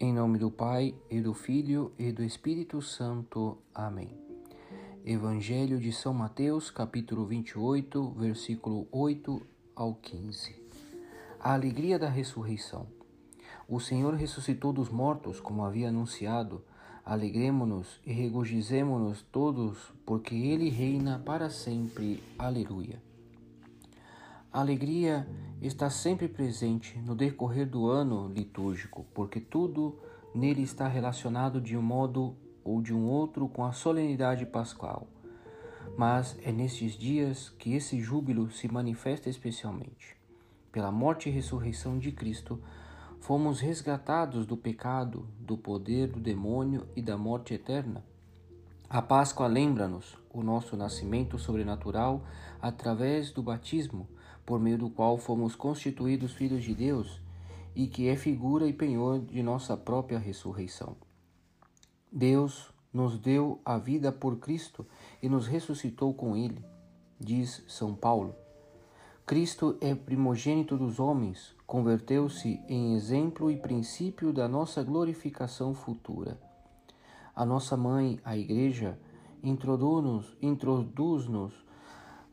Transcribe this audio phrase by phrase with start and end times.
[0.00, 3.58] Em nome do Pai, e do Filho, e do Espírito Santo.
[3.72, 4.10] Amém.
[5.04, 9.40] Evangelho de São Mateus, capítulo 28, versículo 8
[9.72, 10.56] ao 15.
[11.38, 12.88] A alegria da ressurreição.
[13.68, 16.64] O Senhor ressuscitou dos mortos, como havia anunciado.
[17.04, 22.20] Alegremo-nos e regozijemo-nos todos, porque Ele reina para sempre.
[22.36, 23.00] Aleluia.
[24.54, 25.26] A alegria
[25.60, 29.98] está sempre presente no decorrer do ano litúrgico, porque tudo
[30.32, 35.08] nele está relacionado de um modo ou de um outro com a solenidade pascual.
[35.98, 40.16] Mas é nestes dias que esse júbilo se manifesta especialmente.
[40.70, 42.62] Pela morte e ressurreição de Cristo,
[43.18, 48.04] fomos resgatados do pecado, do poder do demônio e da morte eterna.
[48.88, 52.22] A Páscoa lembra-nos o nosso nascimento sobrenatural
[52.60, 54.08] através do batismo,
[54.44, 57.20] por meio do qual fomos constituídos filhos de Deus
[57.74, 60.96] e que é figura e penhor de nossa própria ressurreição.
[62.12, 64.86] Deus nos deu a vida por Cristo
[65.20, 66.64] e nos ressuscitou com Ele,
[67.18, 68.34] diz São Paulo.
[69.26, 76.38] Cristo é primogênito dos homens, converteu-se em exemplo e princípio da nossa glorificação futura.
[77.36, 78.98] A nossa mãe, a Igreja,
[79.42, 81.26] introduz-nos introduz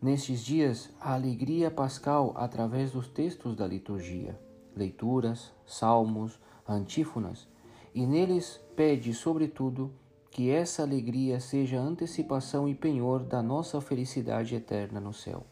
[0.01, 4.39] nestes dias a alegria pascal através dos textos da liturgia,
[4.75, 7.47] leituras, salmos, antífonas,
[7.93, 9.91] e neles pede, sobretudo,
[10.29, 15.45] que essa alegria seja antecipação e penhor da nossa felicidade eterna no céu.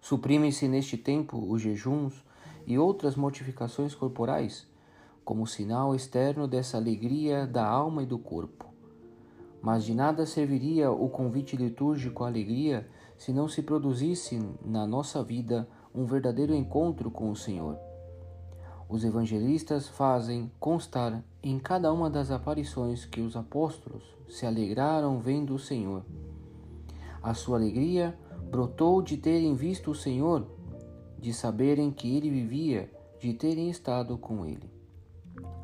[0.00, 2.24] Suprimem-se neste tempo os jejuns
[2.66, 4.66] e outras mortificações corporais,
[5.24, 8.66] como sinal externo dessa alegria da alma e do corpo.
[9.62, 15.22] Mas de nada serviria o convite litúrgico à alegria se não se produzisse na nossa
[15.22, 17.78] vida um verdadeiro encontro com o Senhor.
[18.88, 25.54] Os evangelistas fazem constar em cada uma das aparições que os apóstolos se alegraram vendo
[25.54, 26.04] o Senhor.
[27.22, 28.18] A sua alegria
[28.50, 30.46] brotou de terem visto o Senhor,
[31.18, 32.90] de saberem que ele vivia,
[33.20, 34.69] de terem estado com ele.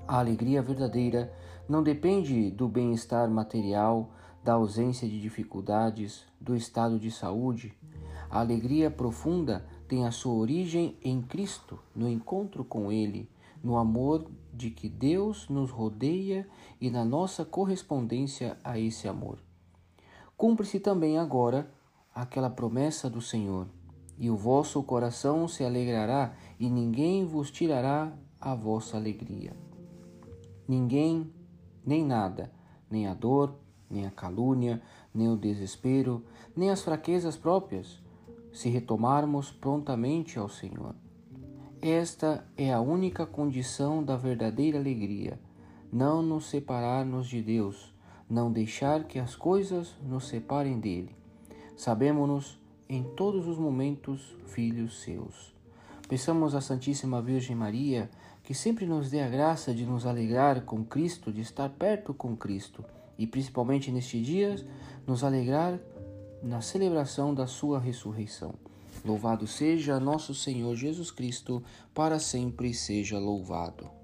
[0.09, 1.33] A alegria verdadeira
[1.69, 4.13] não depende do bem-estar material,
[4.45, 7.77] da ausência de dificuldades, do estado de saúde.
[8.31, 13.29] A alegria profunda tem a sua origem em Cristo, no encontro com Ele,
[13.65, 16.49] no amor de que Deus nos rodeia
[16.81, 19.39] e na nossa correspondência a esse amor.
[20.37, 21.69] Cumpre-se também agora
[22.15, 23.67] aquela promessa do Senhor:
[24.17, 29.67] e o vosso coração se alegrará, e ninguém vos tirará a vossa alegria.
[30.69, 31.31] Ninguém,
[31.85, 32.51] nem nada,
[32.91, 33.55] nem a dor,
[33.89, 34.83] nem a calúnia,
[35.15, 38.03] nem o desespero, nem as fraquezas próprias,
[38.53, 40.95] se retomarmos prontamente ao Senhor.
[41.81, 45.39] Esta é a única condição da verdadeira alegria,
[45.93, 47.95] não nos separar-nos de Deus,
[48.29, 51.15] não deixar que as coisas nos separem dele.
[51.77, 55.56] Sabemos-nos em todos os momentos filhos seus.
[56.09, 58.09] Peçamos à Santíssima Virgem Maria
[58.45, 62.37] que sempre nos dê a graça de nos alegrar com Cristo, de estar perto com
[62.37, 62.85] Cristo
[63.19, 64.65] e principalmente nestes dias
[65.07, 65.79] nos alegrar
[66.43, 68.55] na celebração da sua ressurreição.
[69.05, 71.63] Louvado seja nosso Senhor Jesus Cristo,
[71.93, 73.96] para sempre seja louvado.